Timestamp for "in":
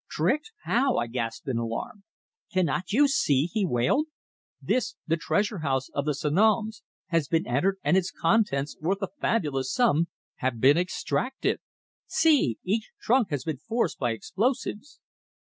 1.47-1.59